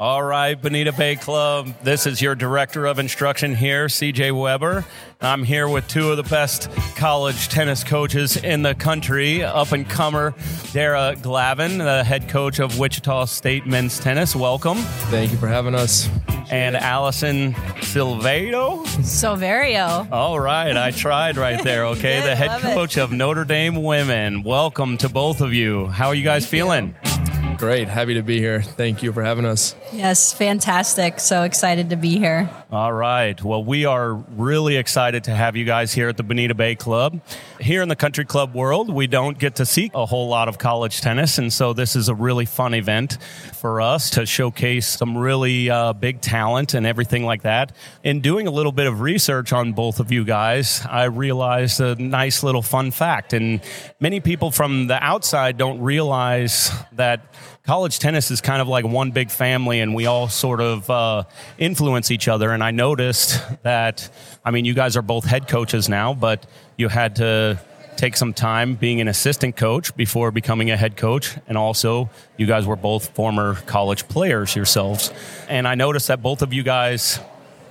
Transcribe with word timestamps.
All 0.00 0.22
right, 0.22 0.54
Bonita 0.54 0.92
Bay 0.92 1.14
Club. 1.14 1.74
This 1.82 2.06
is 2.06 2.22
your 2.22 2.34
director 2.34 2.86
of 2.86 2.98
instruction 2.98 3.54
here, 3.54 3.84
CJ 3.84 4.32
Weber. 4.32 4.86
I'm 5.20 5.44
here 5.44 5.68
with 5.68 5.86
two 5.88 6.10
of 6.10 6.16
the 6.16 6.22
best 6.22 6.70
college 6.96 7.50
tennis 7.50 7.84
coaches 7.84 8.38
in 8.38 8.62
the 8.62 8.74
country, 8.74 9.44
up 9.44 9.72
and 9.72 9.86
comer 9.86 10.32
Darragh 10.72 11.16
Glavin, 11.18 11.76
the 11.76 12.02
head 12.02 12.30
coach 12.30 12.60
of 12.60 12.78
Wichita 12.78 13.26
State 13.26 13.66
men's 13.66 13.98
tennis. 13.98 14.34
Welcome. 14.34 14.78
Thank 15.10 15.32
you 15.32 15.36
for 15.36 15.48
having 15.48 15.74
us. 15.74 16.08
And 16.50 16.78
Alison 16.78 17.52
Silvedo. 17.52 18.86
Silverio. 19.02 20.10
All 20.10 20.40
right, 20.40 20.74
I 20.78 20.92
tried 20.92 21.36
right 21.36 21.62
there, 21.62 21.84
okay? 21.88 22.22
the 22.22 22.34
head 22.34 22.62
coach 22.62 22.96
it. 22.96 23.02
of 23.02 23.12
Notre 23.12 23.44
Dame 23.44 23.82
women. 23.82 24.44
Welcome 24.44 24.96
to 24.96 25.10
both 25.10 25.42
of 25.42 25.52
you. 25.52 25.88
How 25.88 26.06
are 26.08 26.14
you 26.14 26.24
guys 26.24 26.44
Thank 26.46 26.50
feeling? 26.52 26.94
You. 27.04 27.29
Great. 27.60 27.88
Happy 27.88 28.14
to 28.14 28.22
be 28.22 28.38
here. 28.38 28.62
Thank 28.62 29.02
you 29.02 29.12
for 29.12 29.22
having 29.22 29.44
us. 29.44 29.76
Yes, 29.92 30.32
fantastic. 30.32 31.20
So 31.20 31.42
excited 31.42 31.90
to 31.90 31.96
be 31.96 32.18
here. 32.18 32.48
All 32.72 32.90
right. 32.90 33.38
Well, 33.44 33.62
we 33.62 33.84
are 33.84 34.14
really 34.14 34.76
excited 34.76 35.24
to 35.24 35.32
have 35.32 35.56
you 35.56 35.66
guys 35.66 35.92
here 35.92 36.08
at 36.08 36.16
the 36.16 36.22
Bonita 36.22 36.54
Bay 36.54 36.74
Club. 36.74 37.20
Here 37.60 37.82
in 37.82 37.90
the 37.90 37.96
country 37.96 38.24
club 38.24 38.54
world, 38.54 38.88
we 38.88 39.06
don't 39.06 39.38
get 39.38 39.56
to 39.56 39.66
see 39.66 39.90
a 39.92 40.06
whole 40.06 40.28
lot 40.28 40.48
of 40.48 40.56
college 40.56 41.02
tennis. 41.02 41.36
And 41.36 41.52
so 41.52 41.74
this 41.74 41.96
is 41.96 42.08
a 42.08 42.14
really 42.14 42.46
fun 42.46 42.72
event 42.72 43.18
for 43.52 43.82
us 43.82 44.08
to 44.10 44.24
showcase 44.24 44.86
some 44.86 45.18
really 45.18 45.68
uh, 45.68 45.92
big 45.92 46.22
talent 46.22 46.72
and 46.72 46.86
everything 46.86 47.26
like 47.26 47.42
that. 47.42 47.72
In 48.02 48.22
doing 48.22 48.46
a 48.46 48.50
little 48.50 48.72
bit 48.72 48.86
of 48.86 49.02
research 49.02 49.52
on 49.52 49.74
both 49.74 50.00
of 50.00 50.10
you 50.10 50.24
guys, 50.24 50.80
I 50.88 51.04
realized 51.04 51.78
a 51.82 51.94
nice 51.96 52.42
little 52.42 52.62
fun 52.62 52.90
fact. 52.90 53.34
And 53.34 53.60
many 54.00 54.20
people 54.20 54.50
from 54.50 54.86
the 54.86 55.02
outside 55.04 55.58
don't 55.58 55.82
realize 55.82 56.72
that 56.92 57.20
college 57.70 58.00
tennis 58.00 58.32
is 58.32 58.40
kind 58.40 58.60
of 58.60 58.66
like 58.66 58.84
one 58.84 59.12
big 59.12 59.30
family 59.30 59.78
and 59.78 59.94
we 59.94 60.04
all 60.04 60.28
sort 60.28 60.60
of 60.60 60.90
uh, 60.90 61.22
influence 61.56 62.10
each 62.10 62.26
other. 62.26 62.50
And 62.50 62.64
I 62.64 62.72
noticed 62.72 63.40
that, 63.62 64.10
I 64.44 64.50
mean, 64.50 64.64
you 64.64 64.74
guys 64.74 64.96
are 64.96 65.02
both 65.02 65.24
head 65.24 65.46
coaches 65.46 65.88
now, 65.88 66.12
but 66.12 66.46
you 66.76 66.88
had 66.88 67.14
to 67.16 67.60
take 67.94 68.16
some 68.16 68.34
time 68.34 68.74
being 68.74 69.00
an 69.00 69.06
assistant 69.06 69.54
coach 69.54 69.94
before 69.94 70.32
becoming 70.32 70.72
a 70.72 70.76
head 70.76 70.96
coach. 70.96 71.36
And 71.46 71.56
also, 71.56 72.10
you 72.36 72.44
guys 72.44 72.66
were 72.66 72.74
both 72.74 73.10
former 73.10 73.54
college 73.66 74.08
players 74.08 74.56
yourselves. 74.56 75.12
And 75.48 75.68
I 75.68 75.76
noticed 75.76 76.08
that 76.08 76.20
both 76.20 76.42
of 76.42 76.52
you 76.52 76.64
guys, 76.64 77.20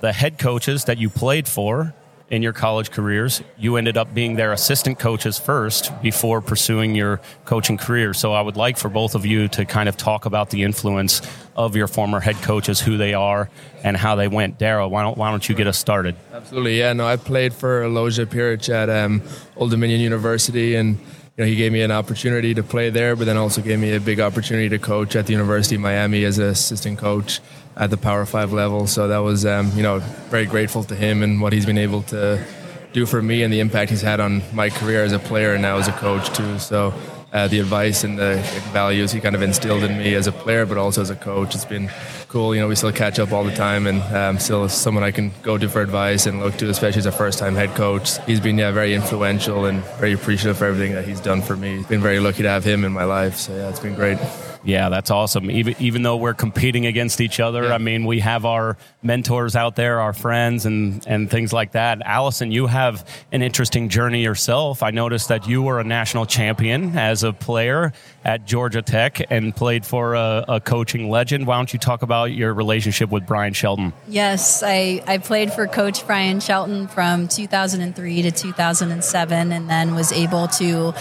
the 0.00 0.14
head 0.14 0.38
coaches 0.38 0.86
that 0.86 0.96
you 0.96 1.10
played 1.10 1.46
for, 1.46 1.92
in 2.30 2.42
your 2.42 2.52
college 2.52 2.92
careers. 2.92 3.42
You 3.58 3.76
ended 3.76 3.96
up 3.96 4.14
being 4.14 4.36
their 4.36 4.52
assistant 4.52 5.00
coaches 5.00 5.38
first 5.38 5.90
before 6.00 6.40
pursuing 6.40 6.94
your 6.94 7.20
coaching 7.44 7.76
career. 7.76 8.14
So 8.14 8.32
I 8.32 8.40
would 8.40 8.56
like 8.56 8.78
for 8.78 8.88
both 8.88 9.16
of 9.16 9.26
you 9.26 9.48
to 9.48 9.64
kind 9.64 9.88
of 9.88 9.96
talk 9.96 10.26
about 10.26 10.50
the 10.50 10.62
influence 10.62 11.20
of 11.56 11.74
your 11.74 11.88
former 11.88 12.20
head 12.20 12.36
coaches, 12.36 12.80
who 12.80 12.96
they 12.96 13.14
are, 13.14 13.50
and 13.82 13.96
how 13.96 14.14
they 14.14 14.28
went. 14.28 14.58
Daryl, 14.58 14.90
why 14.90 15.02
don't, 15.02 15.18
why 15.18 15.30
don't 15.30 15.46
you 15.48 15.56
get 15.56 15.66
us 15.66 15.76
started? 15.76 16.14
Absolutely. 16.32 16.78
Yeah, 16.78 16.92
no, 16.92 17.06
I 17.06 17.16
played 17.16 17.52
for 17.52 17.82
Aloysius 17.82 18.28
Pirich 18.28 18.72
at 18.72 18.88
um, 18.88 19.22
Old 19.56 19.72
Dominion 19.72 20.00
University 20.00 20.76
and 20.76 20.98
you 21.36 21.44
know, 21.44 21.48
he 21.48 21.56
gave 21.56 21.72
me 21.72 21.80
an 21.80 21.90
opportunity 21.90 22.54
to 22.54 22.62
play 22.62 22.90
there, 22.90 23.16
but 23.16 23.24
then 23.24 23.38
also 23.38 23.62
gave 23.62 23.78
me 23.78 23.94
a 23.94 24.00
big 24.00 24.20
opportunity 24.20 24.68
to 24.68 24.78
coach 24.78 25.16
at 25.16 25.26
the 25.26 25.32
University 25.32 25.76
of 25.76 25.80
Miami 25.80 26.24
as 26.24 26.38
an 26.38 26.44
assistant 26.46 26.98
coach 26.98 27.40
at 27.80 27.90
the 27.90 27.96
Power 27.96 28.26
Five 28.26 28.52
level. 28.52 28.86
So 28.86 29.08
that 29.08 29.18
was, 29.18 29.44
um, 29.46 29.72
you 29.74 29.82
know, 29.82 29.98
very 30.28 30.46
grateful 30.46 30.84
to 30.84 30.94
him 30.94 31.22
and 31.22 31.40
what 31.40 31.52
he's 31.52 31.66
been 31.66 31.78
able 31.78 32.02
to 32.04 32.44
do 32.92 33.06
for 33.06 33.22
me 33.22 33.42
and 33.42 33.52
the 33.52 33.60
impact 33.60 33.90
he's 33.90 34.02
had 34.02 34.20
on 34.20 34.42
my 34.52 34.68
career 34.68 35.02
as 35.02 35.12
a 35.12 35.18
player 35.18 35.54
and 35.54 35.62
now 35.62 35.78
as 35.78 35.88
a 35.88 35.92
coach 35.92 36.28
too. 36.36 36.58
So 36.58 36.92
uh, 37.32 37.48
the 37.48 37.60
advice 37.60 38.04
and 38.04 38.18
the 38.18 38.36
values 38.72 39.12
he 39.12 39.20
kind 39.20 39.34
of 39.34 39.42
instilled 39.42 39.82
in 39.82 39.98
me 39.98 40.14
as 40.14 40.26
a 40.26 40.32
player, 40.32 40.66
but 40.66 40.78
also 40.78 41.00
as 41.00 41.10
a 41.10 41.16
coach. 41.16 41.54
It's 41.54 41.64
been 41.64 41.90
cool. 42.28 42.54
You 42.54 42.60
know, 42.60 42.68
we 42.68 42.74
still 42.74 42.92
catch 42.92 43.18
up 43.18 43.32
all 43.32 43.44
the 43.44 43.54
time, 43.54 43.86
and 43.86 44.02
um, 44.14 44.38
still 44.38 44.68
someone 44.68 45.04
I 45.04 45.10
can 45.10 45.32
go 45.42 45.58
to 45.58 45.68
for 45.68 45.80
advice 45.80 46.26
and 46.26 46.40
look 46.40 46.56
to, 46.56 46.68
especially 46.68 47.00
as 47.00 47.06
a 47.06 47.12
first-time 47.12 47.54
head 47.54 47.74
coach. 47.74 48.24
He's 48.26 48.40
been 48.40 48.58
yeah 48.58 48.70
very 48.72 48.94
influential 48.94 49.66
and 49.66 49.82
very 49.98 50.12
appreciative 50.12 50.58
for 50.58 50.66
everything 50.66 50.94
that 50.94 51.06
he's 51.06 51.20
done 51.20 51.42
for 51.42 51.56
me. 51.56 51.84
Been 51.88 52.00
very 52.00 52.20
lucky 52.20 52.42
to 52.42 52.48
have 52.48 52.64
him 52.64 52.84
in 52.84 52.92
my 52.92 53.04
life. 53.04 53.36
So 53.36 53.54
yeah, 53.54 53.68
it's 53.68 53.80
been 53.80 53.94
great. 53.94 54.18
Yeah, 54.62 54.90
that's 54.90 55.10
awesome. 55.10 55.50
Even 55.50 55.74
even 55.78 56.02
though 56.02 56.18
we're 56.18 56.34
competing 56.34 56.84
against 56.84 57.22
each 57.22 57.40
other, 57.40 57.64
yeah. 57.64 57.74
I 57.74 57.78
mean, 57.78 58.04
we 58.04 58.20
have 58.20 58.44
our 58.44 58.76
mentors 59.02 59.56
out 59.56 59.74
there, 59.74 60.00
our 60.00 60.12
friends, 60.12 60.66
and 60.66 61.02
and 61.06 61.30
things 61.30 61.52
like 61.52 61.72
that. 61.72 62.02
Alison, 62.04 62.52
you 62.52 62.66
have 62.66 63.08
an 63.32 63.40
interesting 63.40 63.88
journey 63.88 64.22
yourself. 64.22 64.82
I 64.82 64.90
noticed 64.90 65.28
that 65.28 65.48
you 65.48 65.62
were 65.62 65.80
a 65.80 65.84
national 65.84 66.26
champion 66.26 66.98
as 66.98 67.19
a 67.22 67.32
player 67.32 67.92
at 68.24 68.46
Georgia 68.46 68.82
Tech 68.82 69.20
and 69.30 69.54
played 69.54 69.84
for 69.84 70.14
a, 70.14 70.44
a 70.48 70.60
coaching 70.60 71.10
legend. 71.10 71.46
Why 71.46 71.56
don't 71.56 71.72
you 71.72 71.78
talk 71.78 72.02
about 72.02 72.32
your 72.32 72.52
relationship 72.54 73.10
with 73.10 73.26
Brian 73.26 73.52
Shelton? 73.52 73.92
Yes, 74.08 74.62
I 74.64 75.02
I 75.06 75.18
played 75.18 75.52
for 75.52 75.66
Coach 75.66 76.06
Brian 76.06 76.40
Shelton 76.40 76.88
from 76.88 77.28
2003 77.28 78.22
to 78.22 78.30
2007, 78.30 79.52
and 79.52 79.70
then 79.70 79.94
was 79.94 80.12
able 80.12 80.48
to 80.48 80.94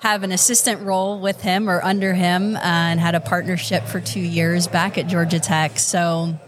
have 0.00 0.22
an 0.22 0.30
assistant 0.30 0.82
role 0.82 1.20
with 1.20 1.40
him 1.40 1.68
or 1.68 1.82
under 1.82 2.14
him 2.14 2.54
uh, 2.54 2.60
and 2.60 3.00
had 3.00 3.14
a 3.14 3.20
partnership 3.20 3.84
for 3.84 4.00
two 4.00 4.20
years 4.20 4.68
back 4.68 4.98
at 4.98 5.06
Georgia 5.08 5.40
Tech. 5.40 5.78
So 5.78 6.38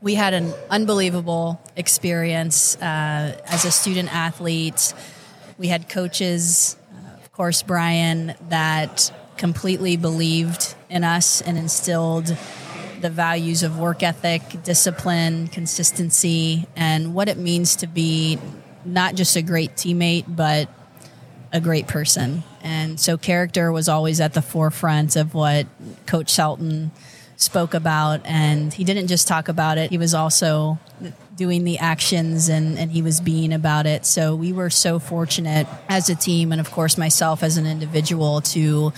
we 0.00 0.14
had 0.14 0.34
an 0.34 0.52
unbelievable 0.70 1.60
experience 1.76 2.76
uh, 2.76 3.40
as 3.46 3.64
a 3.64 3.70
student 3.70 4.14
athlete. 4.14 4.94
We 5.58 5.68
had 5.68 5.88
coaches, 5.88 6.76
course, 7.34 7.62
Brian, 7.62 8.34
that 8.48 9.12
completely 9.36 9.96
believed 9.96 10.74
in 10.88 11.02
us 11.02 11.40
and 11.40 11.58
instilled 11.58 12.36
the 13.00 13.10
values 13.10 13.62
of 13.62 13.78
work 13.78 14.02
ethic, 14.02 14.62
discipline, 14.62 15.48
consistency, 15.48 16.66
and 16.76 17.12
what 17.12 17.28
it 17.28 17.36
means 17.36 17.76
to 17.76 17.86
be 17.86 18.38
not 18.84 19.16
just 19.16 19.36
a 19.36 19.42
great 19.42 19.74
teammate, 19.74 20.24
but 20.28 20.68
a 21.52 21.60
great 21.60 21.88
person. 21.88 22.44
And 22.62 22.98
so 23.00 23.16
character 23.16 23.72
was 23.72 23.88
always 23.88 24.20
at 24.20 24.34
the 24.34 24.42
forefront 24.42 25.16
of 25.16 25.34
what 25.34 25.66
Coach 26.06 26.30
Shelton 26.30 26.92
spoke 27.36 27.74
about. 27.74 28.24
And 28.24 28.72
he 28.72 28.84
didn't 28.84 29.08
just 29.08 29.26
talk 29.26 29.48
about 29.48 29.76
it, 29.76 29.90
he 29.90 29.98
was 29.98 30.14
also 30.14 30.78
doing 31.36 31.64
the 31.64 31.78
actions 31.78 32.48
and, 32.48 32.78
and 32.78 32.90
he 32.90 33.02
was 33.02 33.20
being 33.20 33.52
about 33.52 33.86
it. 33.86 34.06
So 34.06 34.34
we 34.34 34.52
were 34.52 34.70
so 34.70 34.98
fortunate 34.98 35.66
as 35.88 36.08
a 36.08 36.14
team, 36.14 36.52
and 36.52 36.60
of 36.60 36.70
course, 36.70 36.96
myself 36.96 37.42
as 37.42 37.56
an 37.56 37.66
individual, 37.66 38.40
to 38.42 38.92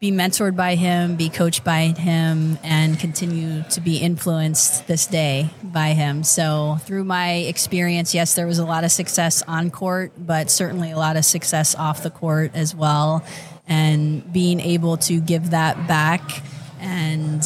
be 0.00 0.10
mentored 0.10 0.56
by 0.56 0.76
him, 0.76 1.16
be 1.16 1.28
coached 1.28 1.62
by 1.62 1.88
him, 1.88 2.58
and 2.62 2.98
continue 2.98 3.62
to 3.64 3.82
be 3.82 3.98
influenced 3.98 4.86
this 4.86 5.06
day 5.06 5.50
by 5.62 5.88
him. 5.88 6.24
So, 6.24 6.78
through 6.84 7.04
my 7.04 7.32
experience, 7.32 8.14
yes, 8.14 8.34
there 8.34 8.46
was 8.46 8.58
a 8.58 8.64
lot 8.64 8.82
of 8.82 8.90
success 8.90 9.42
on 9.46 9.70
court, 9.70 10.12
but 10.16 10.50
certainly 10.50 10.90
a 10.90 10.96
lot 10.96 11.18
of 11.18 11.26
success 11.26 11.74
off 11.74 12.02
the 12.02 12.10
court 12.10 12.52
as 12.54 12.74
well. 12.74 13.22
And 13.68 14.32
being 14.32 14.58
able 14.58 14.96
to 14.96 15.20
give 15.20 15.50
that 15.50 15.86
back 15.86 16.42
and 16.80 17.44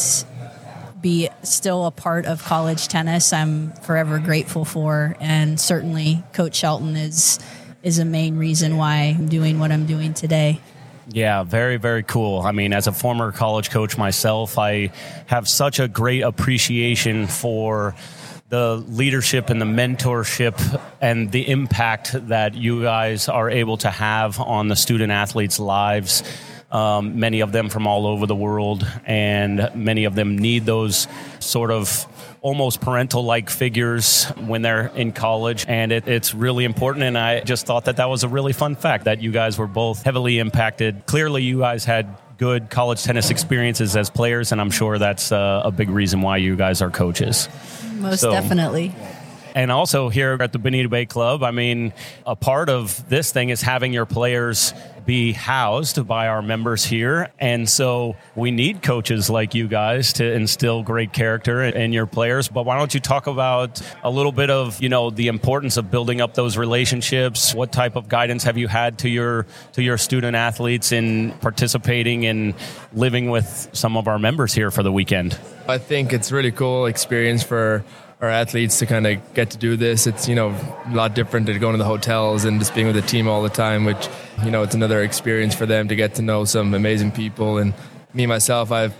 be 1.05 1.29
still 1.43 1.85
a 1.85 1.91
part 1.91 2.25
of 2.25 2.43
college 2.43 2.89
tennis, 2.89 3.35
I'm 3.35 3.73
forever 3.73 4.19
grateful 4.19 4.65
for. 4.65 5.15
And 5.21 5.61
certainly, 5.61 6.25
Coach 6.33 6.57
Shelton 6.57 6.97
is 6.97 7.39
is 7.83 7.99
a 7.99 8.07
main 8.07 8.39
reason 8.39 8.79
why 8.79 9.15
I'm 9.17 9.29
doing 9.29 9.59
what 9.59 9.71
I'm 9.71 9.85
doing 9.85 10.15
today. 10.15 10.61
Yeah, 11.09 11.43
very, 11.43 11.77
very 11.77 12.03
cool. 12.03 12.41
I 12.41 12.53
mean, 12.53 12.73
as 12.73 12.87
a 12.87 12.93
former 12.93 13.31
college 13.31 13.69
coach 13.69 13.99
myself, 13.99 14.59
I 14.59 14.93
have 15.27 15.47
such 15.47 15.79
a 15.79 15.87
great 15.87 16.23
appreciation 16.23 17.27
for 17.27 17.95
the 18.49 18.77
leadership 18.89 19.51
and 19.51 19.61
the 19.61 19.67
mentorship 19.67 20.81
and 21.03 21.31
the 21.31 21.47
impact 21.51 22.13
that 22.29 22.55
you 22.55 22.83
guys 22.83 23.29
are 23.29 23.51
able 23.51 23.77
to 23.77 23.91
have 23.91 24.41
on 24.41 24.69
the 24.69 24.77
student 24.77 25.13
athletes' 25.13 25.61
lives. 25.61 26.23
Um, 26.75 27.21
many 27.21 27.39
of 27.39 27.53
them 27.53 27.69
from 27.69 27.87
all 27.87 28.05
over 28.05 28.27
the 28.27 28.35
world, 28.35 28.85
and 29.07 29.71
many 29.77 30.07
of 30.07 30.17
them 30.17 30.37
need 30.37 30.67
those 30.67 31.07
sort 31.39 31.71
of 31.71 32.05
almost 32.43 32.81
parental 32.81 33.25
like 33.25 33.49
figures 33.49 34.25
when 34.47 34.63
they're 34.63 34.89
in 34.89 35.13
college, 35.13 35.65
and 35.69 35.93
it, 35.93 36.09
it's 36.09 36.35
really 36.35 36.65
important. 36.65 37.05
And 37.05 37.17
I 37.17 37.41
just 37.41 37.65
thought 37.65 37.85
that 37.85 37.99
that 37.99 38.11
was 38.11 38.25
a 38.25 38.29
really 38.29 38.53
fun 38.53 38.75
fact 38.75 39.05
that 39.05 39.23
you 39.23 39.31
guys 39.31 39.57
were 39.57 39.69
both 39.69 40.03
heavily 40.03 40.41
impacted. 40.41 41.07
Clearly, 41.07 41.45
you 41.45 41.61
guys 41.61 41.85
had 41.85 42.09
good 42.39 42.71
college 42.71 43.05
tennis 43.05 43.31
experiences 43.31 43.97
as 43.97 44.11
players, 44.11 44.51
and 44.51 44.61
I'm 44.61 44.73
sure 44.73 44.99
that's 44.99 45.31
uh, 45.31 45.63
a 45.65 45.71
big 45.71 45.89
reason 45.89 46.23
why 46.23 46.39
you 46.39 46.57
guys 46.57 46.83
are 46.83 46.91
coaches. 46.91 47.49
Most 47.95 48.21
so, 48.21 48.33
definitely. 48.33 48.93
And 49.55 49.71
also 49.71 50.09
here 50.09 50.37
at 50.41 50.53
the 50.53 50.59
Bonita 50.59 50.89
Bay 50.89 51.07
Club, 51.07 51.45
I 51.45 51.53
mean, 51.53 51.93
a 52.27 52.35
part 52.35 52.69
of 52.69 53.09
this 53.09 53.31
thing 53.31 53.51
is 53.51 53.63
having 53.63 53.93
your 53.93 54.05
players 54.05 54.75
be 55.07 55.33
housed 55.33 56.07
by 56.07 56.29
our 56.29 56.43
members 56.43 56.85
here. 56.85 57.31
And 57.39 57.69
so 57.69 58.17
we 58.35 58.51
need 58.51 58.83
coaches 58.83 59.29
like 59.29 59.55
you 59.55 59.69
guys 59.69 60.15
to 60.15 60.33
instill 60.33 60.83
great 60.83 61.13
character 61.13 61.63
in 61.63 61.93
your 61.93 62.07
players. 62.07 62.49
But 62.49 62.65
why 62.65 62.79
don't 62.79 62.93
you 62.95 63.01
talk 63.01 63.27
about 63.27 63.81
a 64.03 64.11
little 64.11 64.33
bit 64.33 64.51
of, 64.51 64.83
you 64.83 64.89
know, 64.89 65.11
the 65.11 65.29
importance 65.29 65.77
of 65.77 65.91
building 65.91 66.21
up 66.21 66.35
those 66.35 66.57
relationships? 66.57 67.55
What 67.55 67.73
type 67.73 67.97
of 67.97 68.09
guidance 68.09 68.45
have 68.45 68.59
you 68.59 68.69
had 68.69 68.99
to 69.01 69.09
your 69.09 69.47
to 69.73 69.83
your 69.83 69.99
student 69.99 70.37
athletes 70.37 70.93
in 70.93 71.33
participating 71.41 72.25
in 72.25 72.55
living 72.93 73.31
with 73.31 73.69
some 73.73 73.97
of 73.97 74.09
our 74.09 74.19
members 74.19 74.55
here 74.55 74.71
for 74.71 74.83
the 74.83 74.93
weekend? 74.93 75.39
I 75.67 75.79
think 75.79 76.13
it's 76.13 76.31
really 76.31 76.53
cool 76.53 76.87
experience 76.87 77.43
for 77.43 77.85
our 78.21 78.29
athletes 78.29 78.79
to 78.79 78.87
kind 78.87 79.07
of 79.07 79.35
get 79.35 79.51
to 79.51 79.59
do 79.59 79.77
this. 79.77 80.07
It's 80.07 80.29
you 80.29 80.35
know 80.35 80.51
a 80.87 80.95
lot 80.95 81.15
different 81.15 81.47
than 81.47 81.59
going 81.59 81.75
to 81.75 81.79
the 81.79 81.85
hotels 81.85 82.45
and 82.45 82.59
just 82.59 82.75
being 82.75 82.87
with 82.87 82.97
the 82.97 83.03
team 83.03 83.29
all 83.29 83.43
the 83.43 83.49
time, 83.49 83.85
which 83.85 84.09
you 84.45 84.51
know 84.51 84.63
it's 84.63 84.75
another 84.75 85.03
experience 85.03 85.55
for 85.55 85.67
them 85.67 85.89
to 85.89 85.97
get 85.97 86.15
to 86.17 86.23
know 86.23 86.45
some 86.45 86.75
amazing 86.75 87.13
people. 87.13 87.59
And 87.59 87.75
me 88.13 88.27
myself, 88.27 88.73
I've 88.73 88.95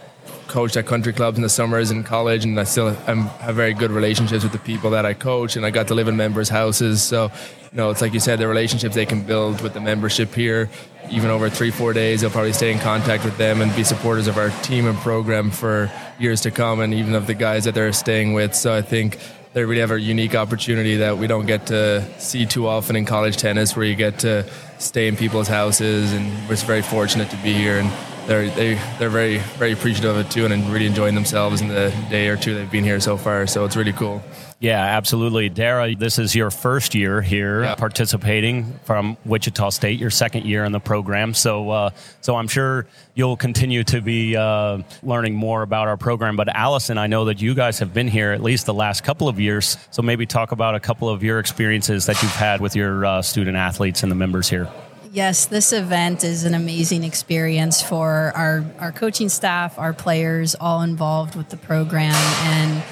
coached 0.49 0.77
at 0.77 0.87
country 0.87 1.13
clubs 1.13 1.37
in 1.37 1.43
the 1.43 1.49
summers 1.49 1.91
in 1.91 2.05
college, 2.05 2.45
and 2.45 2.59
I 2.59 2.65
still 2.65 2.97
I'm, 3.07 3.23
have 3.41 3.57
very 3.57 3.75
good 3.75 3.91
relationships 3.91 4.43
with 4.43 4.53
the 4.53 4.59
people 4.59 4.91
that 4.91 5.07
I 5.07 5.15
coach, 5.15 5.57
and 5.57 5.65
I 5.65 5.71
got 5.71 5.89
to 5.89 5.95
live 5.95 6.09
in 6.09 6.17
members' 6.17 6.49
houses. 6.49 7.03
So, 7.03 7.31
you 7.73 7.77
know, 7.77 7.91
it's 7.91 8.01
like 8.01 8.15
you 8.15 8.21
said, 8.21 8.39
the 8.39 8.49
relationships 8.49 8.95
they 8.95 9.07
can 9.07 9.23
build 9.23 9.61
with 9.63 9.75
the 9.75 9.81
membership 9.81 10.35
here, 10.35 10.71
even 11.11 11.31
over 11.31 11.51
three, 11.51 11.71
four 11.71 11.93
days, 11.93 12.21
they'll 12.21 12.31
probably 12.31 12.53
stay 12.53 12.73
in 12.73 12.79
contact 12.79 13.25
with 13.25 13.37
them 13.39 13.61
and 13.61 13.75
be 13.77 13.85
supporters 13.85 14.27
of 14.27 14.39
our 14.39 14.51
team 14.63 14.87
and 14.87 14.97
program 14.99 15.51
for 15.51 15.91
years 16.19 16.41
to 16.43 16.51
come, 16.51 16.81
and 16.81 16.95
even 16.95 17.15
of 17.15 17.27
the 17.27 17.35
guys 17.35 17.65
that 17.65 17.75
they're 17.75 17.93
staying 17.93 18.33
with. 18.33 18.55
So 18.55 18.75
I 18.75 18.83
think 18.83 19.19
they 19.53 19.65
really 19.65 19.81
have 19.81 19.91
a 19.91 20.01
unique 20.01 20.35
opportunity 20.35 20.97
that 20.97 21.19
we 21.19 21.27
don't 21.27 21.47
get 21.47 21.67
to 21.69 22.05
see 22.19 22.47
too 22.47 22.67
often 22.67 22.97
in 22.97 23.05
college 23.05 23.37
tennis, 23.37 23.77
where 23.77 23.85
you 23.85 23.95
get 23.95 24.19
to 24.21 24.45
stay 24.79 25.09
in 25.09 25.17
people's 25.17 25.49
houses, 25.49 26.13
and 26.13 26.27
we're 26.49 26.57
very 26.57 26.83
fortunate 26.83 27.31
to 27.31 27.37
be 27.37 27.53
here 27.53 27.79
and 27.79 27.91
they're 28.27 28.49
they, 28.51 28.75
they're 28.99 29.11
very 29.11 29.39
very 29.59 29.73
appreciative 29.73 30.17
of 30.17 30.27
it 30.27 30.31
too, 30.31 30.47
and 30.47 30.73
really 30.73 30.87
enjoying 30.87 31.15
themselves 31.15 31.61
in 31.61 31.69
the 31.69 31.95
day 32.11 32.29
or 32.29 32.37
two 32.37 32.55
they've 32.55 32.71
been 32.71 32.85
here 32.85 33.01
so 33.01 33.17
far. 33.17 33.47
So 33.47 33.65
it's 33.65 33.77
really 33.77 33.93
cool. 33.93 34.23
Yeah, 34.65 34.83
absolutely. 34.83 35.51
Darragh, 35.51 35.99
this 35.99 36.19
is 36.19 36.35
your 36.35 36.51
first 36.51 36.95
year 36.95 37.21
here 37.21 37.65
yeah. 37.65 37.75
participating 37.75 38.73
from 38.85 39.19
Wichita 39.27 39.69
State, 39.69 40.01
your 40.01 40.09
second 40.09 40.47
year 40.47 40.65
in 40.65 40.73
the 40.73 40.81
program. 40.81 41.35
So, 41.35 41.69
uh, 41.69 41.91
so 42.23 42.35
I'm 42.35 42.49
sure 42.49 42.87
you'll 43.15 43.37
continue 43.37 43.85
to 43.85 44.01
be 44.01 44.35
uh, 44.35 44.79
learning 45.03 45.35
more 45.35 45.61
about 45.61 45.89
our 45.89 45.99
program. 45.99 46.35
But 46.37 46.49
Alison, 46.49 46.97
I 46.97 47.09
know 47.09 47.27
that 47.27 47.43
you 47.43 47.55
guys 47.55 47.79
have 47.81 47.93
been 47.93 48.09
here 48.09 48.33
at 48.33 48.43
least 48.43 48.65
the 48.65 48.73
last 48.73 49.05
couple 49.05 49.29
of 49.29 49.39
years. 49.39 49.77
So 49.91 50.01
maybe 50.01 50.25
talk 50.25 50.51
about 50.51 50.75
a 50.75 50.81
couple 50.81 51.11
of 51.11 51.23
your 51.23 51.41
experiences 51.41 52.07
that 52.07 52.23
you've 52.23 52.35
had 52.35 52.63
with 52.63 52.75
your 52.75 53.05
uh, 53.05 53.21
student 53.21 53.59
athletes 53.59 54.03
and 54.03 54.11
the 54.11 54.17
members 54.17 54.49
here. 54.49 54.71
Yes, 55.13 55.45
this 55.45 55.75
event 55.75 56.25
is 56.25 56.45
an 56.45 56.55
amazing 56.55 57.05
experience 57.05 57.83
for 57.83 58.33
our, 58.35 58.65
our 58.79 58.93
coaching 58.93 59.29
staff, 59.29 59.79
our 59.79 59.93
players, 59.93 60.55
all 60.55 60.81
involved 60.81 61.37
with 61.37 61.51
the 61.51 61.59
program. 61.59 62.15
And 62.15 62.83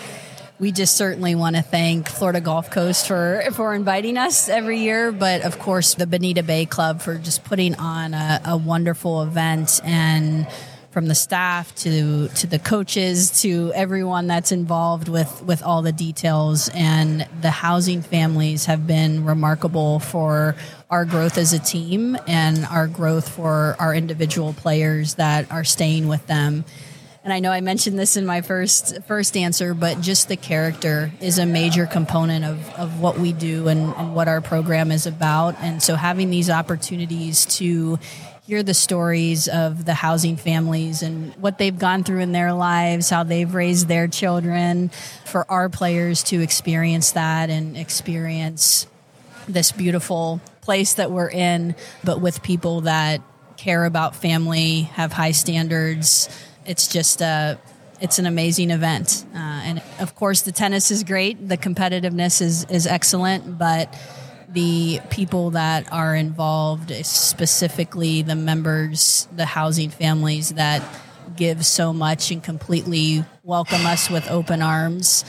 we 0.62 0.70
just 0.70 0.96
certainly 0.96 1.34
want 1.34 1.56
to 1.56 1.62
thank 1.62 2.08
Florida 2.08 2.40
Gulf 2.40 2.70
Coast 2.70 3.08
for, 3.08 3.42
for 3.52 3.74
inviting 3.74 4.16
us 4.16 4.48
every 4.48 4.78
year, 4.78 5.10
but 5.10 5.42
of 5.42 5.58
course, 5.58 5.94
the 5.94 6.06
Bonita 6.06 6.44
Bay 6.44 6.66
Club 6.66 7.02
for 7.02 7.18
just 7.18 7.42
putting 7.42 7.74
on 7.74 8.14
a, 8.14 8.40
a 8.44 8.56
wonderful 8.56 9.22
event. 9.22 9.80
And 9.82 10.46
from 10.92 11.08
the 11.08 11.14
staff 11.14 11.74
to 11.74 12.28
to 12.28 12.46
the 12.46 12.58
coaches 12.58 13.40
to 13.40 13.72
everyone 13.74 14.26
that's 14.26 14.52
involved 14.52 15.08
with 15.08 15.42
with 15.42 15.62
all 15.62 15.80
the 15.80 15.90
details. 15.90 16.68
And 16.74 17.26
the 17.40 17.50
housing 17.50 18.02
families 18.02 18.66
have 18.66 18.86
been 18.86 19.24
remarkable 19.24 20.00
for 20.00 20.54
our 20.90 21.06
growth 21.06 21.38
as 21.38 21.54
a 21.54 21.58
team 21.58 22.16
and 22.28 22.66
our 22.66 22.86
growth 22.86 23.26
for 23.26 23.74
our 23.78 23.94
individual 23.94 24.52
players 24.52 25.14
that 25.14 25.50
are 25.50 25.64
staying 25.64 26.08
with 26.08 26.26
them 26.26 26.66
and 27.24 27.32
I 27.32 27.38
know 27.38 27.52
I 27.52 27.60
mentioned 27.60 27.98
this 27.98 28.16
in 28.16 28.26
my 28.26 28.40
first 28.40 29.02
first 29.04 29.36
answer, 29.36 29.74
but 29.74 30.00
just 30.00 30.28
the 30.28 30.36
character 30.36 31.12
is 31.20 31.38
a 31.38 31.46
major 31.46 31.86
component 31.86 32.44
of, 32.44 32.68
of 32.74 33.00
what 33.00 33.18
we 33.18 33.32
do 33.32 33.68
and, 33.68 33.94
and 33.94 34.14
what 34.14 34.26
our 34.26 34.40
program 34.40 34.90
is 34.90 35.06
about. 35.06 35.56
And 35.60 35.80
so 35.80 35.94
having 35.94 36.30
these 36.30 36.50
opportunities 36.50 37.46
to 37.58 38.00
hear 38.44 38.64
the 38.64 38.74
stories 38.74 39.46
of 39.46 39.84
the 39.84 39.94
housing 39.94 40.36
families 40.36 41.02
and 41.02 41.32
what 41.34 41.58
they've 41.58 41.78
gone 41.78 42.02
through 42.02 42.20
in 42.20 42.32
their 42.32 42.52
lives, 42.52 43.08
how 43.08 43.22
they've 43.22 43.54
raised 43.54 43.86
their 43.86 44.08
children, 44.08 44.90
for 45.24 45.48
our 45.48 45.68
players 45.68 46.24
to 46.24 46.42
experience 46.42 47.12
that 47.12 47.50
and 47.50 47.76
experience 47.76 48.88
this 49.46 49.70
beautiful 49.70 50.40
place 50.60 50.94
that 50.94 51.12
we're 51.12 51.30
in, 51.30 51.76
but 52.02 52.20
with 52.20 52.42
people 52.42 52.82
that 52.82 53.20
care 53.56 53.84
about 53.84 54.16
family, 54.16 54.82
have 54.82 55.12
high 55.12 55.30
standards 55.30 56.28
it's 56.66 56.88
just 56.88 57.20
a 57.20 57.24
uh, 57.24 57.54
it's 58.02 58.18
an 58.18 58.26
amazing 58.26 58.72
event. 58.72 59.24
Uh, 59.32 59.38
and 59.38 59.82
of 60.00 60.16
course, 60.16 60.42
the 60.42 60.50
tennis 60.50 60.90
is 60.90 61.04
great. 61.04 61.48
The 61.48 61.56
competitiveness 61.56 62.42
is, 62.42 62.64
is 62.64 62.84
excellent, 62.84 63.58
but 63.58 63.96
the 64.48 65.00
people 65.08 65.50
that 65.50 65.90
are 65.92 66.16
involved, 66.16 66.92
specifically 67.06 68.22
the 68.22 68.34
members, 68.34 69.28
the 69.36 69.46
housing 69.46 69.88
families 69.88 70.50
that 70.54 70.82
give 71.36 71.64
so 71.64 71.92
much 71.92 72.32
and 72.32 72.42
completely 72.42 73.24
welcome 73.44 73.86
us 73.86 74.10
with 74.10 74.28
open 74.28 74.62
arms, 74.62 75.24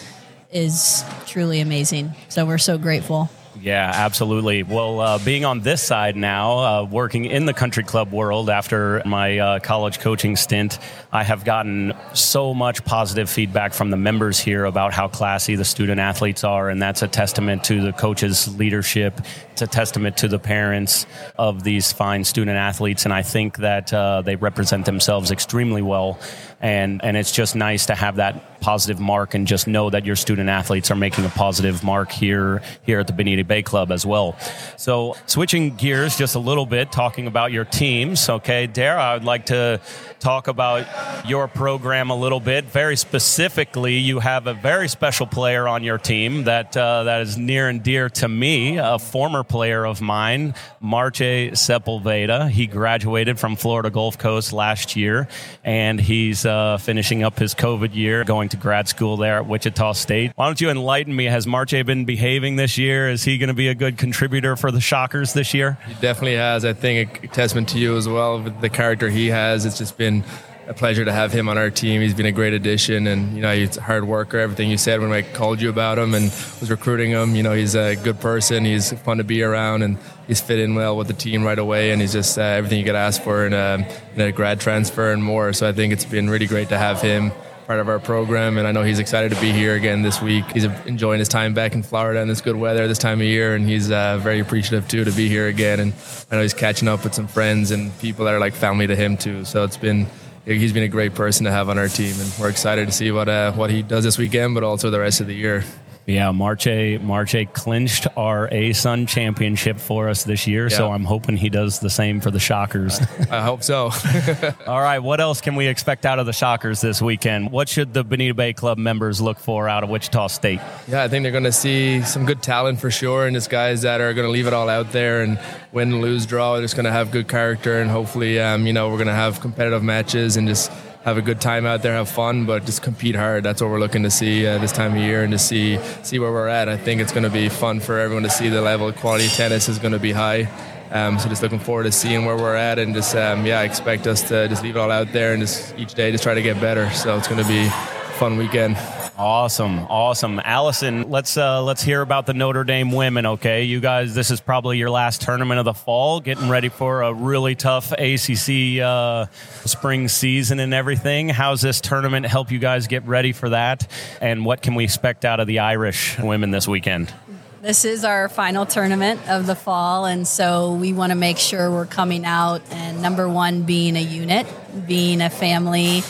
is 0.52 1.06
truly 1.28 1.60
amazing. 1.60 2.14
So 2.30 2.44
we're 2.44 2.58
so 2.58 2.80
grateful. 2.80 3.30
Yeah, 3.62 3.92
absolutely. 3.94 4.64
Well, 4.64 5.00
uh, 5.00 5.20
being 5.20 5.46
on 5.46 5.62
this 5.62 5.82
side 5.82 6.16
now, 6.16 6.58
uh, 6.60 6.84
working 6.86 7.26
in 7.26 7.46
the 7.46 7.54
country 7.54 7.84
club 7.84 8.12
world 8.12 8.50
after 8.50 9.02
my 9.06 9.38
uh, 9.38 9.60
college 9.60 10.00
coaching 10.00 10.36
stint, 10.36 10.80
I 11.12 11.24
have 11.24 11.46
gotten 11.46 11.94
so 12.14 12.54
much 12.54 12.84
positive 12.84 13.30
feedback 13.30 13.74
from 13.74 13.92
the 13.92 13.98
members 13.98 14.40
here 14.40 14.66
about 14.66 14.94
how 14.94 15.08
classy 15.08 15.56
the 15.56 15.66
student 15.66 16.00
athletes 16.00 16.44
are, 16.44 16.70
and 16.70 16.82
that's 16.82 17.04
a 17.04 17.08
testament 17.08 17.64
to 17.66 17.82
the 17.82 17.94
coaches' 17.94 18.58
leadership. 18.58 19.22
It's 19.52 19.62
a 19.62 19.68
testament 19.68 20.18
to 20.18 20.28
the 20.28 20.40
parents 20.40 21.06
of 21.38 21.64
these 21.64 21.92
fine 21.92 22.24
student 22.24 22.58
athletes, 22.58 23.06
and 23.06 23.14
I 23.14 23.22
think 23.22 23.58
that 23.58 23.94
uh, 23.94 24.24
they 24.24 24.36
represent 24.36 24.86
themselves 24.86 25.30
extremely 25.30 25.84
well. 25.84 26.20
And, 26.64 27.04
and 27.04 27.18
it's 27.18 27.34
just 27.34 27.56
nice 27.56 27.86
to 27.88 27.96
have 27.96 28.16
that 28.16 28.62
positive 28.64 28.98
mark 28.98 29.34
and 29.34 29.46
just 29.46 29.68
know 29.68 29.90
that 29.90 30.06
your 30.06 30.16
student 30.16 30.48
athletes 30.50 30.90
are 30.90 30.96
making 30.96 31.26
a 31.26 31.30
positive 31.30 31.84
mark 31.84 32.10
here 32.10 32.62
here 32.84 33.02
at 33.02 33.08
the 33.08 33.12
Bonita 33.12 33.44
Bay 33.44 33.62
Club 33.62 33.92
as 33.92 34.06
well. 34.06 34.38
So 34.78 35.18
switching 35.26 35.76
gears 35.76 36.18
just 36.18 36.36
a 36.36 36.40
little 36.40 36.66
bit, 36.66 36.90
talking 36.90 37.28
about 37.28 37.52
your 37.52 37.66
teams. 37.66 38.30
Okay, 38.30 38.66
Darragh, 38.68 39.02
I 39.02 39.14
would 39.16 39.26
like 39.26 39.48
to 39.48 39.82
talk 40.22 40.48
about 40.48 41.28
your 41.28 41.50
program 41.50 42.10
a 42.10 42.16
little 42.16 42.40
bit. 42.40 42.64
Very 42.64 42.96
specifically, 42.96 43.98
you 43.98 44.20
have 44.20 44.48
a 44.48 44.54
very 44.54 44.88
special 44.88 45.28
player 45.28 45.68
on 45.68 45.84
your 45.84 45.98
team 45.98 46.46
that 46.46 46.78
uh, 46.78 47.04
that 47.04 47.22
is 47.22 47.38
near 47.38 47.68
and 47.68 47.84
dear 47.84 48.08
to 48.10 48.30
me, 48.30 48.78
a 48.78 48.98
former 48.98 49.44
player 49.44 49.86
of 49.86 50.00
mine, 50.00 50.56
Marjé 50.82 51.52
Sepulveda. 51.52 52.50
He 52.50 52.68
graduated 52.68 53.38
from 53.38 53.58
Florida 53.58 53.90
Gulf 53.90 54.18
Coast 54.18 54.54
last 54.54 54.96
year, 54.96 55.28
and 55.66 56.00
he's 56.00 56.46
uh, 56.46 56.53
Uh, 56.54 56.78
finishing 56.78 57.24
up 57.24 57.40
his 57.40 57.56
COVID 57.56 57.96
year, 57.96 58.24
going 58.24 58.48
to 58.48 58.58
grad 58.58 58.88
school 58.88 59.18
there 59.18 59.38
at 59.38 59.48
Wichita 59.48 59.94
State. 59.94 60.34
Why 60.36 60.46
don't 60.46 60.62
you 60.62 60.70
enlighten 60.70 61.16
me? 61.16 61.26
Has 61.26 61.48
Marjé 61.48 61.84
been 61.84 62.06
behaving 62.06 62.58
this 62.58 62.78
year? 62.78 63.10
Is 63.10 63.24
he 63.24 63.40
going 63.40 63.48
to 63.48 63.56
be 63.56 63.70
a 63.70 63.74
good 63.74 63.98
contributor 63.98 64.56
for 64.56 64.70
the 64.70 64.80
Shockers 64.80 65.34
this 65.34 65.56
year? 65.56 65.80
He 65.88 65.96
definitely 65.96 66.36
has. 66.36 66.64
I 66.64 66.74
think 66.74 67.24
a 67.24 67.28
testament 67.28 67.70
to 67.70 67.80
you 67.80 67.98
as 67.98 68.08
well 68.08 68.40
with 68.40 68.62
the 68.62 68.70
character 68.70 69.10
he 69.10 69.30
has. 69.30 69.66
It's 69.66 69.80
just 69.80 69.98
been 69.98 70.24
a 70.68 70.74
pleasure 70.74 71.04
to 71.04 71.12
have 71.12 71.32
him 71.32 71.50
on 71.50 71.58
our 71.58 71.70
team. 71.70 72.02
He's 72.02 72.14
been 72.14 72.26
a 72.26 72.32
great 72.32 72.54
addition, 72.54 73.08
and 73.08 73.36
you 73.36 73.42
know 73.42 73.54
he's 73.54 73.78
a 73.78 73.82
hard 73.82 74.06
worker. 74.06 74.40
Everything 74.40 74.70
you 74.70 74.78
said 74.78 75.02
when 75.02 75.12
I 75.12 75.22
called 75.22 75.62
you 75.62 75.70
about 75.70 75.98
him 75.98 76.14
and 76.14 76.26
was 76.60 76.70
recruiting 76.70 77.12
him, 77.12 77.36
you 77.36 77.44
know 77.44 77.54
he's 77.54 77.76
a 77.76 77.96
good 77.96 78.20
person. 78.20 78.64
He's 78.64 78.94
fun 79.02 79.18
to 79.18 79.24
be 79.24 79.44
around, 79.44 79.84
and 79.84 79.98
he's 80.28 80.42
fit 80.42 80.60
in 80.60 80.76
well 80.76 80.96
with 80.96 81.08
the 81.08 81.14
team 81.14 81.44
right 81.44 81.60
away. 81.60 81.92
And 81.92 82.02
he's 82.02 82.14
just 82.14 82.38
uh, 82.38 82.42
everything 82.42 82.80
you 82.80 82.86
could 82.86 82.96
ask 82.96 83.22
for 83.22 83.46
in 83.46 83.54
a, 83.54 83.88
in 84.16 84.22
a 84.22 84.32
grad 84.32 84.60
transfer 84.60 85.12
and 85.12 85.24
more. 85.24 85.54
So 85.54 85.68
I 85.68 85.74
think 85.74 85.92
it's 85.92 86.06
been 86.06 86.30
really 86.30 86.48
great 86.48 86.70
to 86.70 86.78
have 86.78 87.02
him 87.02 87.32
part 87.68 87.80
of 87.80 87.88
our 87.88 88.00
program, 88.00 88.58
and 88.58 88.68
I 88.68 88.72
know 88.72 88.84
he's 88.84 89.00
excited 89.00 89.32
to 89.34 89.40
be 89.40 89.52
here 89.52 89.76
again 89.76 90.02
this 90.02 90.22
week. 90.22 90.46
He's 90.52 90.66
enjoying 90.66 91.20
his 91.20 91.30
time 91.30 91.54
back 91.54 91.74
in 91.74 91.82
Florida 91.82 92.20
in 92.20 92.28
this 92.28 92.42
good 92.42 92.58
weather 92.58 92.88
this 92.88 92.98
time 92.98 93.20
of 93.22 93.26
year, 93.26 93.56
and 93.56 93.68
he's 93.68 93.90
uh, 93.90 94.18
very 94.18 94.40
appreciative 94.40 94.88
too 94.88 95.06
to 95.06 95.12
be 95.12 95.30
here 95.30 95.48
again. 95.48 95.80
And 95.80 95.94
I 96.30 96.36
know 96.36 96.42
he's 96.42 96.54
catching 96.54 96.88
up 96.88 97.04
with 97.04 97.14
some 97.14 97.28
friends 97.28 97.72
and 97.72 97.98
people 98.00 98.26
that 98.26 98.34
are 98.34 98.40
like 98.40 98.54
family 98.54 98.88
to 98.88 98.96
him 98.96 99.18
too. 99.18 99.46
So 99.46 99.64
it's 99.64 99.78
been 99.78 100.08
he's 100.46 100.74
been 100.74 100.84
a 100.84 100.88
great 100.88 101.16
person 101.16 101.46
to 101.46 101.52
have 101.52 101.70
on 101.70 101.78
our 101.78 101.88
team, 101.88 102.16
and 102.20 102.34
we're 102.40 102.50
excited 102.50 102.88
to 102.88 102.92
see 102.92 103.12
what 103.12 103.30
uh, 103.30 103.52
what 103.54 103.70
he 103.70 103.82
does 103.82 104.04
this 104.04 104.18
weekend, 104.18 104.54
but 104.54 104.64
also 104.64 104.90
the 104.90 105.00
rest 105.00 105.22
of 105.22 105.28
the 105.28 105.36
year. 105.36 105.64
Yeah, 106.06 106.32
Marjé 106.32 107.00
Marjé 107.00 107.52
clinched 107.54 108.08
our 108.18 108.50
ASUN 108.50 109.08
championship 109.08 109.80
for 109.80 110.10
us 110.10 110.24
this 110.24 110.46
year, 110.48 110.70
so 110.70 110.92
I'm 110.92 111.06
hoping 111.06 111.38
he 111.38 111.50
does 111.50 111.80
the 111.80 111.90
same 111.90 112.20
for 112.20 112.30
the 112.30 112.40
Shockers. 112.40 113.00
I 113.32 113.42
hope 113.42 113.64
so. 113.64 113.90
All 114.68 114.82
right, 114.82 115.00
what 115.00 115.22
else 115.22 115.40
can 115.40 115.56
we 115.56 115.68
expect 115.68 116.06
out 116.06 116.20
of 116.20 116.26
the 116.26 116.34
Shockers 116.34 116.82
this 116.82 117.02
weekend? 117.02 117.52
What 117.52 117.70
should 117.70 117.94
the 117.94 118.04
Bonita 118.04 118.34
Bay 118.34 118.52
Club 118.52 118.78
members 118.78 119.22
look 119.22 119.40
for 119.40 119.70
out 119.70 119.84
of 119.84 119.90
Wichita 119.90 120.28
State? 120.28 120.60
yeah, 120.90 121.04
I 121.04 121.08
think 121.08 121.24
they're 121.24 121.32
going 121.32 121.46
to 121.46 121.54
see 121.54 122.02
some 122.02 122.26
good 122.26 122.42
talent 122.42 122.82
for 122.82 122.92
sure, 122.92 123.26
and 123.26 123.34
just 123.34 123.50
guys 123.50 123.84
that 123.84 124.02
are 124.02 124.14
going 124.14 124.28
to 124.28 124.32
leave 124.32 124.48
it 124.48 124.54
all 124.54 124.68
out 124.68 124.92
there 124.92 125.22
and 125.22 125.40
win, 125.72 126.02
lose, 126.02 126.26
draw. 126.26 126.54
They're 126.54 126.64
just 126.64 126.76
going 126.76 126.86
to 126.86 126.92
have 126.92 127.12
good 127.12 127.30
character, 127.30 127.80
and 127.80 127.90
hopefully, 127.90 128.42
um, 128.42 128.68
you 128.68 128.74
know, 128.74 128.90
we're 128.90 128.98
going 128.98 129.08
to 129.08 129.14
have 129.14 129.40
competitive 129.40 129.84
matches 129.84 130.36
and 130.36 130.50
just 130.50 130.70
have 131.04 131.18
a 131.18 131.22
good 131.22 131.42
time 131.42 131.66
out 131.66 131.82
there, 131.82 131.94
have 131.94 132.10
fun, 132.10 132.46
but 132.46 132.66
just 132.66 132.82
compete 132.82 133.16
hard. 133.16 133.44
That's 133.44 133.62
what 133.62 133.70
we're 133.70 133.80
looking 133.80 134.04
to 134.04 134.12
see 134.12 134.48
uh, 134.48 134.58
this 134.58 134.72
time 134.72 134.94
of 134.94 135.00
year, 135.00 135.24
and 135.24 135.32
to 135.34 135.40
see 135.40 135.78
see 136.02 136.20
where 136.20 136.32
we're 136.32 136.48
at. 136.48 136.70
I 136.70 136.78
think 136.78 137.02
it's 137.02 137.12
going 137.12 137.24
to 137.24 137.30
be 137.30 137.50
fun 137.50 137.80
for 137.80 138.00
everyone 138.00 138.24
to 138.24 138.30
see 138.30 138.50
the 138.50 138.62
level 138.62 138.88
of 138.88 138.96
quality 138.96 139.28
tennis 139.28 139.68
is 139.68 139.80
going 139.80 139.94
to 139.94 140.00
be 140.00 140.14
high. 140.14 140.48
Um, 140.92 141.18
so 141.20 141.28
just 141.28 141.42
looking 141.42 141.60
forward 141.60 141.84
to 141.84 141.92
seeing 141.92 142.26
where 142.26 142.38
we're 142.38 142.56
at, 142.56 142.80
and 142.80 142.94
just 142.94 143.16
um, 143.16 143.46
yeah, 143.46 143.62
expect 143.62 144.08
us 144.08 144.22
to 144.30 144.48
just 144.48 144.64
leave 144.64 144.76
it 144.76 144.80
all 144.80 144.92
out 144.92 145.12
there 145.12 145.34
and 145.34 145.42
just 145.42 145.78
each 145.78 145.94
day 145.94 146.12
just 146.12 146.24
try 146.24 146.34
to 146.34 146.42
get 146.42 146.62
better. 146.62 146.90
So 146.92 147.18
it's 147.18 147.28
going 147.28 147.42
to 147.42 147.48
be 147.48 147.66
a 147.66 147.72
fun 148.18 148.38
weekend. 148.38 148.78
Awesome, 149.16 149.78
awesome, 149.90 150.42
Alison. 150.44 151.12
Let's 151.12 151.38
uh, 151.38 151.62
let's 151.62 151.84
hear 151.84 152.02
about 152.02 152.26
the 152.26 152.34
Notre 152.34 152.64
Dame 152.64 152.92
women. 152.92 153.28
Okay, 153.28 153.64
you 153.66 153.80
guys, 153.80 154.16
this 154.16 154.32
is 154.32 154.42
probably 154.42 154.80
your 154.80 154.90
last 154.90 155.22
tournament 155.22 155.60
of 155.60 155.66
the 155.66 155.74
fall, 155.76 156.20
getting 156.20 156.50
ready 156.50 156.70
for 156.70 157.04
a 157.04 157.14
really 157.14 157.54
tough 157.54 157.92
ACC 157.92 158.82
uh, 158.82 159.28
spring 159.66 160.08
season 160.08 160.60
and 160.60 160.74
everything. 160.74 161.30
How's 161.30 161.62
this 161.62 161.80
tournament 161.80 162.26
help 162.26 162.50
you 162.50 162.58
guys 162.58 162.88
get 162.88 163.06
ready 163.06 163.34
for 163.34 163.50
that? 163.50 163.88
And 164.20 164.46
what 164.46 164.64
can 164.64 164.74
we 164.74 164.84
expect 164.84 165.26
out 165.26 165.40
of 165.40 165.46
the 165.46 165.60
Irish 165.60 166.18
women 166.18 166.50
this 166.50 166.68
weekend? 166.68 167.14
This 167.62 167.86
is 167.86 168.04
our 168.04 168.28
final 168.30 168.66
tournament 168.66 169.22
of 169.30 169.46
the 169.46 169.56
fall, 169.56 170.06
and 170.06 170.28
so 170.28 170.74
we 170.74 170.92
want 170.92 171.12
to 171.12 171.16
make 171.16 171.38
sure 171.38 171.70
we're 171.70 171.86
coming 171.86 172.26
out 172.26 172.64
and 172.72 173.00
number 173.04 173.30
one, 173.30 173.62
being 173.62 173.96
a 173.96 174.02
unit, 174.02 174.48
being 174.88 175.22
a 175.22 175.30
family 175.30 176.02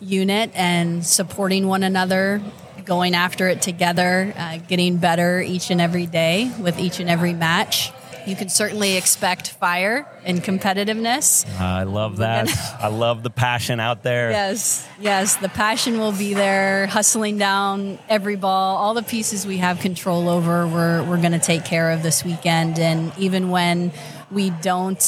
unit, 0.00 0.50
and 0.54 1.04
supporting 1.04 1.66
one 1.66 1.82
another, 1.82 2.40
going 2.84 3.14
after 3.14 3.48
it 3.48 3.62
together, 3.62 4.32
uh, 4.36 4.58
getting 4.68 4.96
better 4.96 5.40
each 5.40 5.70
and 5.70 5.80
every 5.80 6.06
day 6.06 6.50
with 6.60 6.78
each 6.78 7.00
and 7.00 7.08
every 7.08 7.34
match. 7.34 7.92
You 8.26 8.36
can 8.36 8.48
certainly 8.50 8.96
expect 8.96 9.50
fire 9.50 10.06
and 10.24 10.42
competitiveness. 10.42 11.48
I 11.58 11.84
love 11.84 12.18
that. 12.18 12.50
I 12.78 12.88
love 12.88 13.22
the 13.22 13.30
passion 13.30 13.80
out 13.80 14.02
there. 14.02 14.30
Yes, 14.30 14.86
yes, 15.00 15.36
the 15.36 15.48
passion 15.48 15.98
will 15.98 16.12
be 16.12 16.34
there, 16.34 16.86
hustling 16.86 17.38
down 17.38 17.98
every 18.08 18.36
ball, 18.36 18.76
all 18.76 18.94
the 18.94 19.02
pieces 19.02 19.46
we 19.46 19.56
have 19.56 19.80
control 19.80 20.28
over. 20.28 20.66
We're 20.66 21.02
we're 21.04 21.20
going 21.20 21.32
to 21.32 21.38
take 21.38 21.64
care 21.64 21.90
of 21.90 22.02
this 22.02 22.22
weekend, 22.24 22.78
and 22.78 23.12
even 23.18 23.50
when 23.50 23.90
we 24.30 24.50
don't 24.50 25.00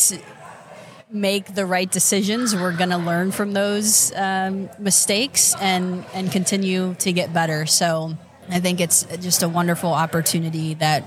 make 1.13 1.55
the 1.55 1.67
right 1.67 1.91
decisions, 1.91 2.57
we're 2.57 2.77
going 2.77 2.91
to 2.91 2.97
learn 2.99 3.33
from 3.33 3.53
those 3.53 4.13
um, 4.17 4.71
mistakes 4.79 5.55
and 5.61 6.05
and 6.15 6.33
continue 6.33 6.95
to 7.01 7.13
get 7.13 7.33
better. 7.33 7.67
So 7.67 8.17
I 8.49 8.61
think 8.61 8.81
it's 8.81 9.05
just 9.21 9.43
a 9.43 9.49
wonderful 9.49 9.93
opportunity 9.93 10.75
that 10.75 11.05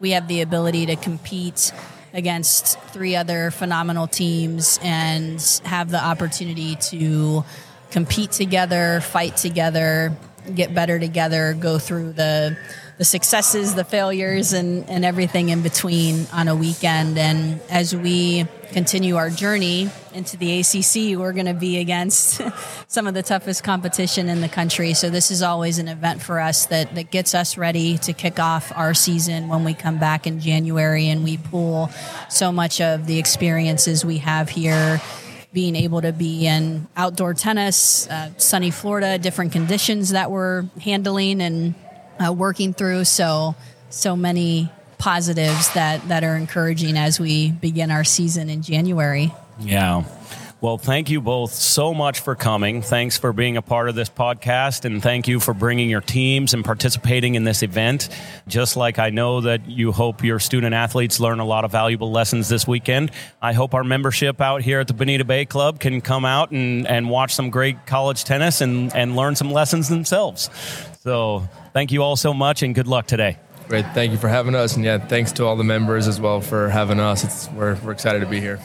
we 0.00 0.10
have 0.12 0.26
the 0.26 0.40
ability 0.40 0.86
to 0.86 0.96
compete 0.96 1.72
against 2.14 2.78
three 2.90 3.16
other 3.16 3.50
phenomenal 3.50 4.06
teams 4.06 4.78
and 4.82 5.40
have 5.64 5.90
the 5.90 6.02
opportunity 6.02 6.76
to 6.76 7.44
compete 7.90 8.32
together, 8.32 9.00
fight 9.00 9.36
together, 9.36 10.16
get 10.54 10.74
better 10.74 10.98
together, 10.98 11.54
go 11.54 11.78
through 11.78 12.12
the 12.12 12.56
the 13.02 13.06
successes, 13.06 13.74
the 13.74 13.82
failures, 13.82 14.52
and, 14.52 14.88
and 14.88 15.04
everything 15.04 15.48
in 15.48 15.60
between 15.60 16.24
on 16.32 16.46
a 16.46 16.54
weekend. 16.54 17.18
And 17.18 17.60
as 17.68 17.96
we 17.96 18.46
continue 18.70 19.16
our 19.16 19.28
journey 19.28 19.90
into 20.14 20.36
the 20.36 20.60
ACC, 20.60 21.18
we're 21.18 21.32
going 21.32 21.46
to 21.46 21.52
be 21.52 21.78
against 21.78 22.40
some 22.86 23.08
of 23.08 23.14
the 23.14 23.22
toughest 23.24 23.64
competition 23.64 24.28
in 24.28 24.40
the 24.40 24.48
country. 24.48 24.94
So 24.94 25.10
this 25.10 25.32
is 25.32 25.42
always 25.42 25.80
an 25.80 25.88
event 25.88 26.22
for 26.22 26.38
us 26.38 26.66
that, 26.66 26.94
that 26.94 27.10
gets 27.10 27.34
us 27.34 27.58
ready 27.58 27.98
to 27.98 28.12
kick 28.12 28.38
off 28.38 28.70
our 28.76 28.94
season 28.94 29.48
when 29.48 29.64
we 29.64 29.74
come 29.74 29.98
back 29.98 30.28
in 30.28 30.38
January 30.38 31.08
and 31.08 31.24
we 31.24 31.38
pull 31.38 31.90
so 32.30 32.52
much 32.52 32.80
of 32.80 33.08
the 33.08 33.18
experiences 33.18 34.04
we 34.04 34.18
have 34.18 34.48
here 34.48 35.00
being 35.52 35.74
able 35.74 36.02
to 36.02 36.12
be 36.12 36.46
in 36.46 36.86
outdoor 36.96 37.34
tennis, 37.34 38.08
uh, 38.08 38.30
sunny 38.36 38.70
Florida, 38.70 39.18
different 39.18 39.50
conditions 39.50 40.10
that 40.10 40.30
we're 40.30 40.62
handling 40.80 41.42
and 41.42 41.74
uh, 42.18 42.32
working 42.32 42.72
through. 42.72 43.04
So, 43.04 43.54
so 43.90 44.16
many 44.16 44.70
positives 44.98 45.72
that, 45.74 46.06
that 46.08 46.24
are 46.24 46.36
encouraging 46.36 46.96
as 46.96 47.18
we 47.18 47.50
begin 47.50 47.90
our 47.90 48.04
season 48.04 48.48
in 48.48 48.62
January. 48.62 49.32
Yeah. 49.60 50.04
Well, 50.62 50.78
thank 50.78 51.10
you 51.10 51.20
both 51.20 51.52
so 51.52 51.92
much 51.92 52.20
for 52.20 52.36
coming. 52.36 52.82
Thanks 52.82 53.18
for 53.18 53.32
being 53.32 53.56
a 53.56 53.62
part 53.62 53.88
of 53.88 53.96
this 53.96 54.08
podcast, 54.08 54.84
and 54.84 55.02
thank 55.02 55.26
you 55.26 55.40
for 55.40 55.52
bringing 55.52 55.90
your 55.90 56.00
teams 56.00 56.54
and 56.54 56.64
participating 56.64 57.34
in 57.34 57.42
this 57.42 57.64
event. 57.64 58.08
Just 58.46 58.76
like 58.76 59.00
I 59.00 59.10
know 59.10 59.40
that 59.40 59.68
you 59.68 59.90
hope 59.90 60.22
your 60.22 60.38
student 60.38 60.72
athletes 60.72 61.18
learn 61.18 61.40
a 61.40 61.44
lot 61.44 61.64
of 61.64 61.72
valuable 61.72 62.12
lessons 62.12 62.48
this 62.48 62.64
weekend, 62.64 63.10
I 63.42 63.54
hope 63.54 63.74
our 63.74 63.82
membership 63.82 64.40
out 64.40 64.62
here 64.62 64.78
at 64.78 64.86
the 64.86 64.94
Bonita 64.94 65.24
Bay 65.24 65.46
Club 65.46 65.80
can 65.80 66.00
come 66.00 66.24
out 66.24 66.52
and, 66.52 66.86
and 66.86 67.10
watch 67.10 67.34
some 67.34 67.50
great 67.50 67.84
college 67.84 68.22
tennis 68.22 68.60
and, 68.60 68.94
and 68.94 69.16
learn 69.16 69.34
some 69.34 69.50
lessons 69.50 69.88
themselves. 69.88 70.48
So, 71.02 71.48
thank 71.72 71.92
you 71.92 72.02
all 72.02 72.16
so 72.16 72.32
much, 72.32 72.62
and 72.62 72.74
good 72.74 72.86
luck 72.86 73.06
today. 73.06 73.38
Great, 73.68 73.86
thank 73.94 74.12
you 74.12 74.18
for 74.18 74.28
having 74.28 74.54
us, 74.54 74.76
and 74.76 74.84
yeah, 74.84 74.98
thanks 74.98 75.32
to 75.32 75.44
all 75.44 75.56
the 75.56 75.64
members 75.64 76.06
as 76.08 76.20
well 76.20 76.40
for 76.40 76.68
having 76.68 77.00
us. 77.00 77.24
It's, 77.24 77.48
we're 77.50 77.76
we're 77.76 77.92
excited 77.92 78.20
to 78.20 78.26
be 78.26 78.40
here. 78.40 78.60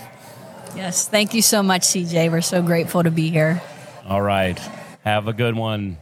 Yes, 0.76 1.08
thank 1.08 1.34
you 1.34 1.42
so 1.42 1.64
much, 1.64 1.82
CJ. 1.84 2.32
We're 2.32 2.42
so 2.42 2.62
grateful 2.62 3.04
to 3.04 3.12
be 3.12 3.30
here. 3.30 3.62
All 4.06 4.22
right. 4.22 4.60
Have 5.04 5.28
a 5.28 5.34
good 5.34 5.56
one. 5.56 5.98